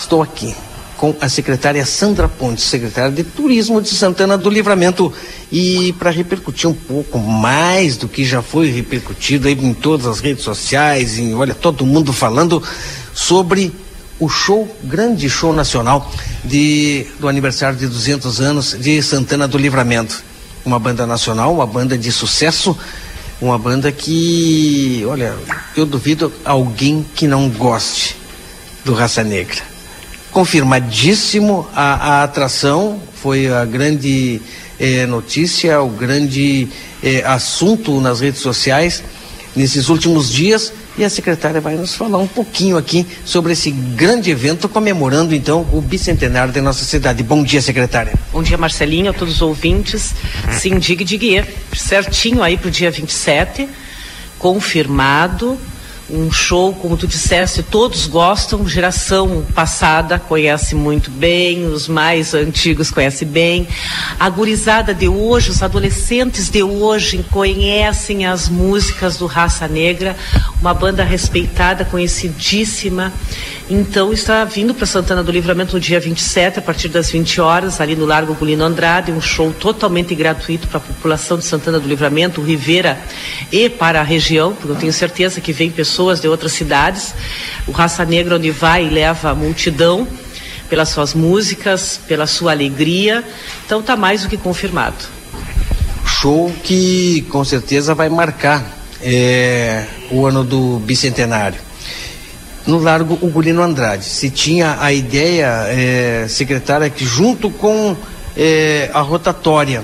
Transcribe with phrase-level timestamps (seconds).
[0.00, 0.54] estou aqui
[0.96, 5.10] com a secretária Sandra Pontes, secretária de Turismo de Santana do Livramento,
[5.50, 10.20] e para repercutir um pouco mais do que já foi repercutido aí em todas as
[10.20, 12.62] redes sociais, e olha, todo mundo falando
[13.14, 13.72] sobre
[14.18, 16.10] o show, grande show nacional
[16.44, 20.22] de, do aniversário de 200 anos de Santana do Livramento.
[20.66, 22.76] Uma banda nacional, uma banda de sucesso,
[23.40, 25.34] uma banda que, olha,
[25.74, 28.16] eu duvido alguém que não goste
[28.84, 29.69] do Raça Negra.
[30.30, 34.40] Confirmadíssimo a, a atração, foi a grande
[34.78, 36.68] eh, notícia, o grande
[37.02, 39.02] eh, assunto nas redes sociais
[39.54, 44.30] nesses últimos dias e a secretária vai nos falar um pouquinho aqui sobre esse grande
[44.30, 47.22] evento comemorando então o bicentenário da nossa cidade.
[47.22, 48.12] Bom dia, secretária.
[48.32, 50.14] Bom dia, Marcelinho, a todos os ouvintes.
[50.52, 51.44] Sim, diga de
[51.76, 53.68] certinho aí para o dia 27,
[54.38, 55.58] confirmado
[56.12, 62.90] um show, como tu disseste, todos gostam, geração passada conhece muito bem, os mais antigos
[62.90, 63.68] conhecem bem.
[64.18, 70.16] A gurizada de hoje, os adolescentes de hoje conhecem as músicas do Raça Negra,
[70.60, 73.12] uma banda respeitada, conhecidíssima.
[73.68, 77.80] Então está vindo para Santana do Livramento no dia 27, a partir das 20 horas,
[77.80, 81.86] ali no Largo Gulino Andrade, um show totalmente gratuito para a população de Santana do
[81.86, 82.98] Livramento, Rivera
[83.52, 87.14] e para a região, porque eu tenho certeza que vem pessoas de outras cidades.
[87.66, 90.08] O Raça Negra onde vai e leva a multidão
[90.68, 93.22] pelas suas músicas, pela sua alegria.
[93.66, 94.96] Então está mais do que confirmado.
[96.06, 98.64] Show que com certeza vai marcar
[99.02, 101.60] é, o ano do bicentenário
[102.66, 104.04] no Largo Ugolino Andrade.
[104.04, 107.96] Se tinha a ideia, é, secretária, que junto com
[108.36, 109.82] é, a rotatória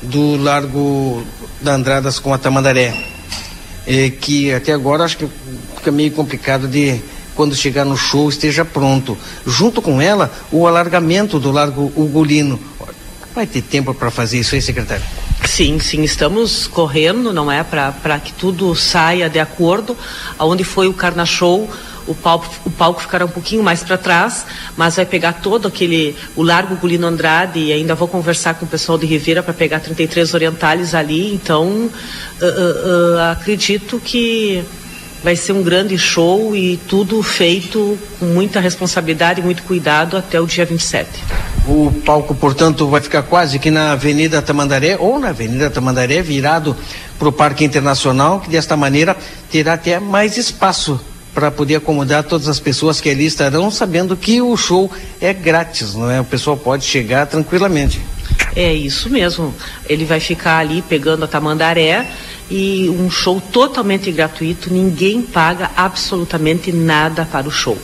[0.00, 1.24] do Largo
[1.60, 3.11] da Andradas com a Tamandaré,
[3.86, 5.28] é, que até agora acho que
[5.76, 7.00] fica meio complicado de
[7.34, 9.16] quando chegar no show esteja pronto.
[9.46, 12.60] Junto com ela, o alargamento do Largo Ugolino.
[13.34, 15.04] Vai ter tempo para fazer isso aí, secretário?
[15.46, 19.96] Sim, sim, estamos correndo, não é, para que tudo saia de acordo.
[20.38, 21.68] Aonde foi o Carna Show,
[22.06, 24.44] o palco, o palco ficará um pouquinho mais para trás,
[24.76, 28.68] mas vai pegar todo aquele, o Largo Gulino Andrade, e ainda vou conversar com o
[28.68, 31.90] pessoal de Ribeira para pegar 33 Orientales ali, então uh,
[32.40, 34.64] uh, uh, acredito que
[35.22, 40.40] vai ser um grande show e tudo feito com muita responsabilidade e muito cuidado até
[40.40, 41.08] o dia 27.
[41.68, 46.76] O palco, portanto, vai ficar quase que na Avenida Tamandaré ou na Avenida Tamandaré, virado
[47.18, 49.16] para o Parque Internacional, que desta maneira
[49.48, 51.00] terá até mais espaço
[51.34, 55.94] para poder acomodar todas as pessoas que ali estarão, sabendo que o show é grátis,
[55.94, 56.20] não é?
[56.20, 58.00] O pessoal pode chegar tranquilamente.
[58.54, 59.54] É isso mesmo.
[59.88, 62.06] Ele vai ficar ali pegando a Tamandaré
[62.50, 67.78] e um show totalmente gratuito, ninguém paga absolutamente nada para o show.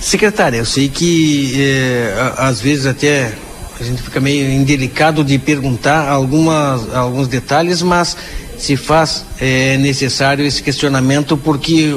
[0.00, 3.32] Secretária, eu sei que eh, às vezes até
[3.80, 8.16] a gente fica meio indelicado de perguntar algumas, alguns detalhes, mas
[8.58, 11.92] se faz é, necessário esse questionamento porque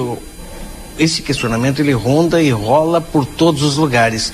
[0.97, 4.33] esse questionamento ele ronda e rola por todos os lugares.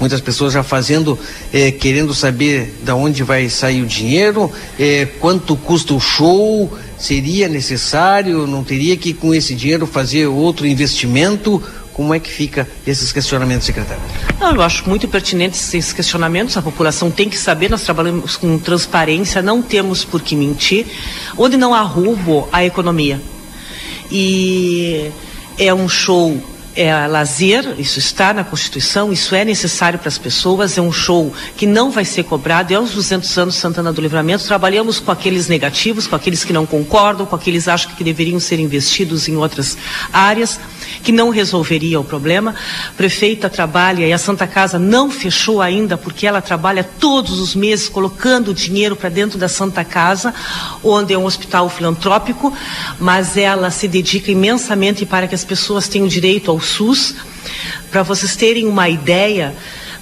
[0.00, 1.16] Muitas pessoas já fazendo,
[1.52, 7.48] é, querendo saber da onde vai sair o dinheiro, é, quanto custa o show, seria
[7.48, 11.62] necessário, não teria que com esse dinheiro fazer outro investimento?
[11.92, 14.02] Como é que fica esses questionamentos, secretário?
[14.40, 16.56] Não, eu acho muito pertinentes esses questionamentos.
[16.56, 17.70] A população tem que saber.
[17.70, 20.86] Nós trabalhamos com transparência, não temos por que mentir.
[21.36, 23.20] Onde não há roubo, há economia.
[24.10, 25.10] E
[25.58, 26.42] é um show
[26.74, 31.32] é lazer, isso está na Constituição, isso é necessário para as pessoas, é um show
[31.56, 35.48] que não vai ser cobrado, é os 200 anos Santana do Livramento, trabalhamos com aqueles
[35.48, 39.36] negativos, com aqueles que não concordam, com aqueles que acham que deveriam ser investidos em
[39.36, 39.76] outras
[40.12, 40.58] áreas,
[41.02, 42.54] que não resolveria o problema.
[42.88, 47.54] A prefeita trabalha e a Santa Casa não fechou ainda, porque ela trabalha todos os
[47.54, 50.34] meses colocando dinheiro para dentro da Santa Casa,
[50.82, 52.52] onde é um hospital filantrópico,
[52.98, 57.14] mas ela se dedica imensamente para que as pessoas tenham direito ao SUS.
[57.90, 59.54] Para vocês terem uma ideia,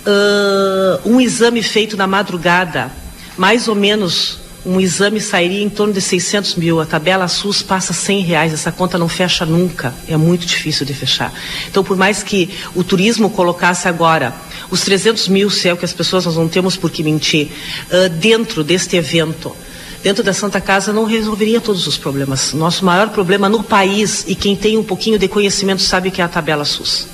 [0.07, 2.91] uh, um exame feito na madrugada,
[3.37, 6.81] mais ou menos um exame sairia em torno de 600 mil.
[6.81, 8.53] A tabela SUS passa 100 reais.
[8.53, 9.95] Essa conta não fecha nunca.
[10.07, 11.33] É muito difícil de fechar.
[11.69, 14.35] Então, por mais que o turismo colocasse agora
[14.71, 17.49] os 300 mil, se é o que as pessoas nós não temos por que mentir,
[17.91, 19.57] uh, dentro deste evento,
[20.03, 22.53] dentro da Santa Casa não resolveria todos os problemas.
[22.53, 26.25] Nosso maior problema no país, e quem tem um pouquinho de conhecimento sabe que é
[26.25, 27.07] a tabela SUS.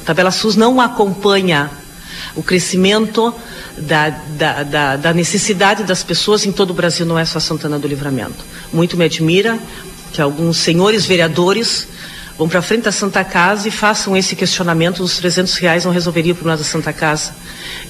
[0.00, 1.70] A tabela SUS não acompanha
[2.34, 3.34] o crescimento
[3.76, 7.78] da, da, da, da necessidade das pessoas em todo o Brasil, não é só Santana
[7.78, 8.44] do Livramento.
[8.72, 9.58] Muito me admira
[10.12, 11.86] que alguns senhores vereadores
[12.38, 16.32] vão para frente da Santa Casa e façam esse questionamento dos 300 reais não resolveria
[16.32, 17.34] o problema da Santa Casa.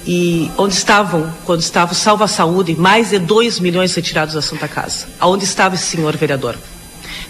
[0.07, 4.67] E onde estavam, quando estava o Salva Saúde, mais de 2 milhões retirados da Santa
[4.67, 5.07] Casa?
[5.21, 6.57] Aonde estava esse senhor vereador?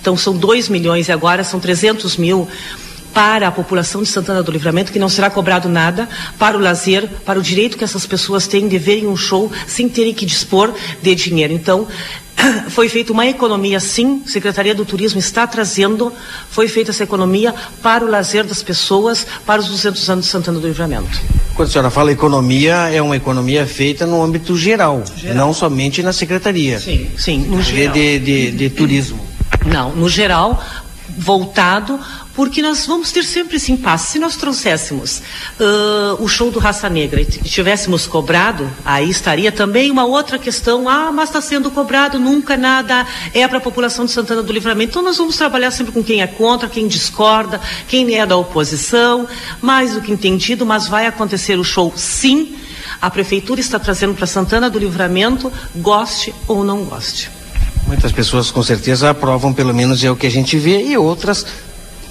[0.00, 2.48] Então são 2 milhões e agora são 300 mil
[3.18, 7.08] para a população de Santana do Livramento, que não será cobrado nada, para o lazer,
[7.26, 10.72] para o direito que essas pessoas têm de verem um show sem terem que dispor
[11.02, 11.52] de dinheiro.
[11.52, 11.88] Então,
[12.70, 16.12] foi feita uma economia, sim, a Secretaria do Turismo está trazendo,
[16.48, 20.60] foi feita essa economia para o lazer das pessoas, para os 200 anos de Santana
[20.60, 21.20] do Livramento.
[21.56, 25.36] Quando a senhora fala economia, é uma economia feita no âmbito geral, geral.
[25.36, 26.78] não somente na Secretaria.
[26.78, 27.94] Sim, sim, no geral.
[27.94, 29.26] De, de, de turismo.
[29.66, 30.62] Não, no geral,
[31.18, 31.98] voltado
[32.32, 34.12] porque nós vamos ter sempre esse impasse.
[34.12, 35.20] Se nós trouxéssemos
[35.58, 40.88] uh, o show do Raça Negra e tivéssemos cobrado, aí estaria também uma outra questão.
[40.88, 43.04] Ah, mas está sendo cobrado, nunca nada
[43.34, 44.90] é para a população de Santana do Livramento.
[44.90, 49.26] Então nós vamos trabalhar sempre com quem é contra, quem discorda, quem é da oposição,
[49.60, 52.56] mais do que entendido, mas vai acontecer o show sim.
[53.02, 57.37] A prefeitura está trazendo para Santana do Livramento, goste ou não goste.
[57.88, 61.46] Muitas pessoas com certeza aprovam, pelo menos é o que a gente vê, e outras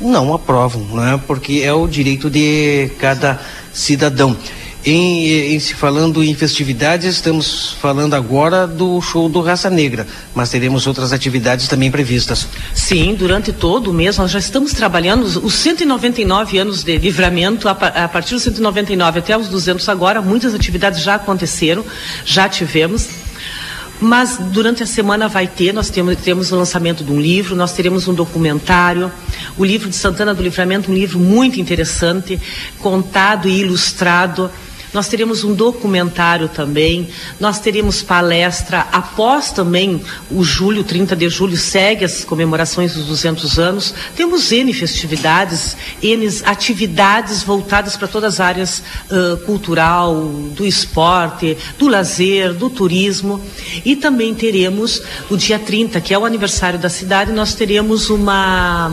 [0.01, 1.21] não aprovam, né?
[1.27, 3.39] porque é o direito de cada
[3.71, 4.35] cidadão.
[4.83, 10.50] Em, em, se falando em festividades, estamos falando agora do show do Raça Negra, mas
[10.50, 12.47] teremos outras atividades também previstas.
[12.73, 17.71] Sim, durante todo o mês nós já estamos trabalhando os 199 anos de livramento, a,
[17.71, 21.85] a partir dos 199 até os 200 agora, muitas atividades já aconteceram,
[22.25, 23.26] já tivemos.
[23.99, 27.73] Mas durante a semana vai ter, nós temos, temos o lançamento de um livro, nós
[27.73, 29.11] teremos um documentário,
[29.57, 32.39] o livro de Santana do Livramento, um livro muito interessante,
[32.79, 34.51] contado e ilustrado
[34.94, 40.01] nós teremos um documentário também, nós teremos palestra após também
[40.31, 43.94] o julho, 30 de julho, segue as comemorações dos 200 anos.
[44.16, 50.16] Temos N festividades, N atividades voltadas para todas as áreas uh, cultural,
[50.56, 53.42] do esporte, do lazer, do turismo.
[53.86, 58.92] E também teremos o dia 30, que é o aniversário da cidade, nós teremos uma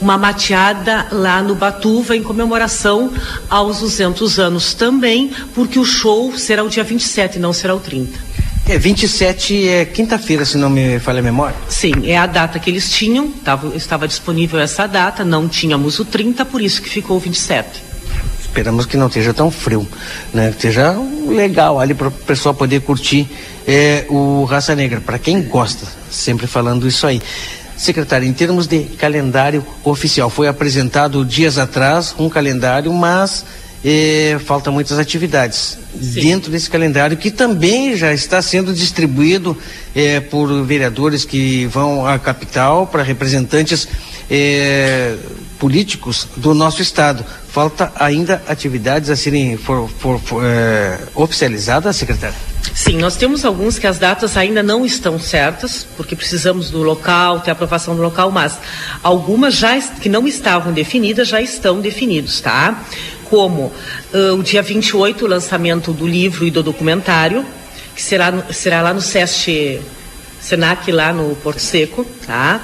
[0.00, 3.12] uma mateada lá no Batuva em comemoração
[3.48, 8.26] aos 200 anos também, porque o show será o dia 27, não será o 30.
[8.68, 11.56] É, 27 é quinta-feira, se não me falha a memória?
[11.68, 16.04] Sim, é a data que eles tinham, tava, estava disponível essa data, não tínhamos o
[16.04, 17.86] 30, por isso que ficou o 27
[18.56, 19.86] esperamos que não esteja tão frio,
[20.32, 20.48] né?
[20.48, 20.96] Que esteja
[21.28, 23.28] legal ali para o pessoal poder curtir
[23.68, 27.20] é, o Raça Negra, para quem gosta, sempre falando isso aí.
[27.76, 33.44] Secretário, em termos de calendário oficial, foi apresentado dias atrás um calendário, mas
[33.84, 36.20] eh, falta muitas atividades Sim.
[36.20, 39.56] dentro desse calendário que também já está sendo distribuído
[39.94, 43.86] eh, por vereadores que vão à capital, para representantes
[44.30, 45.14] eh,
[45.58, 47.24] políticos do nosso estado.
[47.48, 52.55] Falta ainda atividades a serem for, for, for, eh, oficializadas, secretário?
[52.74, 57.40] Sim, nós temos alguns que as datas ainda não estão certas, porque precisamos do local,
[57.40, 58.58] ter aprovação do local, mas
[59.02, 62.84] algumas já que não estavam definidas já estão definidos, tá?
[63.24, 63.72] Como
[64.12, 67.44] uh, o dia 28, o lançamento do livro e do documentário,
[67.94, 69.80] que será, será lá no SESC
[70.40, 72.60] Senac, lá no Porto Seco, tá?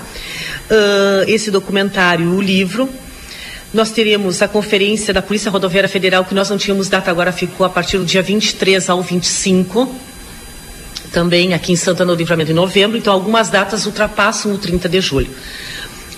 [0.71, 2.89] Uh, esse documentário, o livro,
[3.73, 7.65] nós teríamos a conferência da Polícia Rodoviária Federal, que nós não tínhamos data, agora ficou
[7.65, 9.95] a partir do dia 23 ao 25,
[11.11, 15.01] também aqui em Santana do Livramento, em novembro, então algumas datas ultrapassam o 30 de
[15.01, 15.31] julho.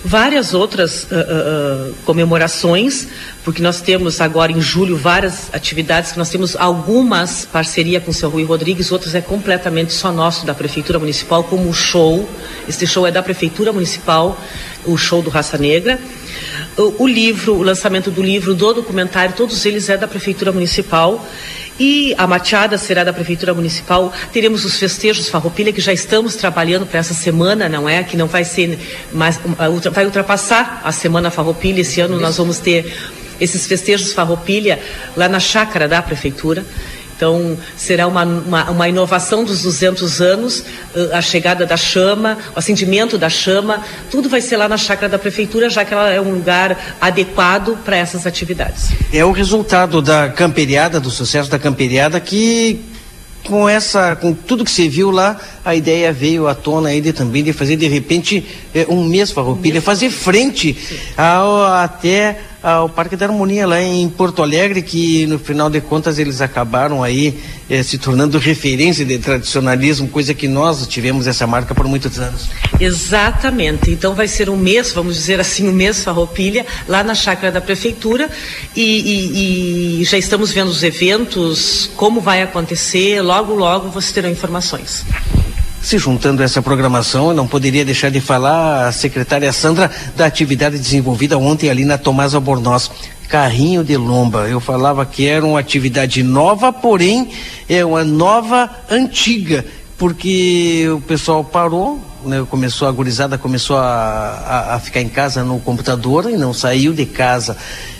[0.03, 3.07] Várias outras uh, uh, comemorações,
[3.43, 8.13] porque nós temos agora em julho várias atividades, que nós temos algumas parceria com o
[8.13, 12.29] seu Rui Rodrigues, outras é completamente só nosso, da Prefeitura Municipal, como o show.
[12.69, 14.39] Este show é da Prefeitura Municipal,
[14.85, 15.99] o show do Raça Negra.
[16.99, 21.25] O, livro, o lançamento do livro, do documentário, todos eles é da Prefeitura Municipal.
[21.79, 24.13] E a Machada será da Prefeitura Municipal.
[24.31, 28.01] Teremos os festejos Farroupilha, que já estamos trabalhando para essa semana, não é?
[28.03, 28.79] Que não vai ser
[29.11, 29.39] mais.
[29.91, 31.81] Vai ultrapassar a Semana Farroupilha.
[31.81, 32.93] Esse ano nós vamos ter
[33.41, 34.79] esses festejos Farroupilha
[35.17, 36.65] lá na chácara da Prefeitura.
[37.15, 40.63] Então, será uma, uma, uma, inovação dos 200 anos,
[41.13, 43.81] a chegada da chama, o acendimento da chama,
[44.11, 47.77] tudo vai ser lá na chácara da prefeitura, já que ela é um lugar adequado
[47.85, 48.89] para essas atividades.
[49.13, 52.83] É o resultado da camperiada, do sucesso da camperiada, que
[53.45, 57.13] com essa, com tudo que você viu lá, a ideia veio à tona aí de,
[57.13, 58.45] também de fazer de repente
[58.89, 60.75] um mês farroupilha, fazer frente
[61.15, 66.17] ao, até ao Parque da Harmonia lá em Porto Alegre, que no final de contas
[66.17, 71.75] eles acabaram aí eh, se tornando referência de tradicionalismo, coisa que nós tivemos essa marca
[71.75, 72.49] por muitos anos.
[72.79, 73.91] Exatamente.
[73.91, 77.61] Então vai ser um mês, vamos dizer assim, um mês Farroupilha, lá na chácara da
[77.61, 78.31] prefeitura
[78.75, 84.29] e, e, e já estamos vendo os eventos, como vai acontecer, logo, logo vocês terão
[84.31, 85.05] informações.
[85.81, 90.25] Se juntando a essa programação, eu não poderia deixar de falar a secretária Sandra da
[90.25, 92.89] atividade desenvolvida ontem ali na Tomás Albornoz.
[93.27, 94.47] Carrinho de lomba.
[94.47, 97.29] Eu falava que era uma atividade nova, porém
[97.69, 99.65] é uma nova antiga,
[99.97, 105.43] porque o pessoal parou, né, começou a gurizada começou a, a, a, ficar em casa
[105.43, 107.57] no computador e não saiu de casa.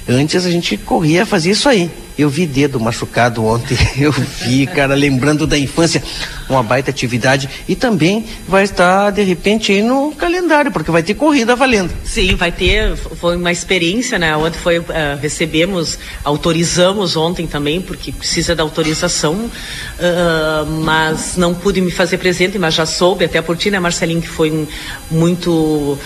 [0.08, 1.90] Antes a gente corria fazer isso aí.
[2.18, 6.02] Eu vi dedo machucado ontem, eu vi, cara, lembrando da infância,
[6.48, 11.16] uma baita atividade e também vai estar de repente aí no calendário, porque vai ter
[11.16, 11.92] corrida valendo.
[12.06, 14.36] Sim, vai ter, foi uma experiência, né?
[14.38, 14.86] Ontem foi, uh,
[15.22, 22.58] recebemos, autorizamos ontem também, porque precisa da autorização, uh, mas não pude me fazer presente,
[22.58, 24.68] mas já soube, até por ti, né, Marcelinho, que foi
[25.10, 26.00] muito, uh,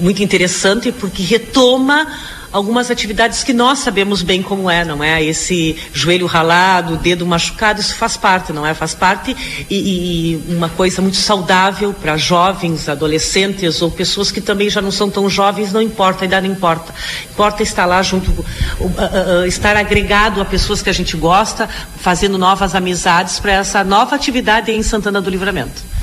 [0.00, 2.06] muito interessante, porque retoma
[2.52, 5.22] algumas atividades que nós sabemos bem como é, não é?
[5.22, 8.74] Esse joelho ralado, dedo machucado, isso faz parte, não é?
[8.74, 9.36] Faz parte
[9.68, 14.90] e, e uma coisa muito saudável para jovens, adolescentes ou pessoas que também já não
[14.90, 16.94] são tão jovens, não importa, a idade não importa.
[17.30, 18.44] Importa estar lá junto, uh,
[18.80, 21.68] uh, uh, estar agregado a pessoas que a gente gosta,
[22.00, 25.97] fazendo novas amizades para essa nova atividade em Santana do Livramento.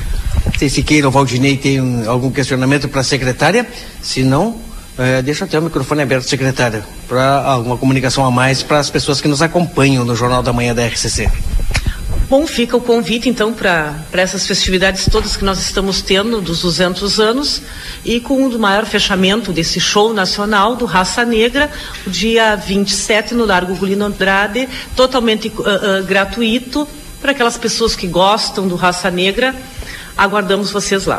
[0.58, 3.68] Se Siqueira ou Valdinei tem algum questionamento para a secretária,
[4.02, 4.58] se não,
[4.98, 9.20] é, deixa até o microfone aberto, secretária, para alguma comunicação a mais para as pessoas
[9.20, 11.30] que nos acompanham no Jornal da Manhã da RCC.
[12.28, 17.20] Bom, fica o convite então para essas festividades todas que nós estamos tendo dos 200
[17.20, 17.62] anos
[18.04, 21.70] e com o maior fechamento desse show nacional do Raça Negra,
[22.08, 26.88] o dia 27 no Largo Gulino Andrade, totalmente uh, uh, gratuito
[27.22, 29.54] para aquelas pessoas que gostam do Raça Negra.
[30.18, 31.14] Aguardamos vocês lá.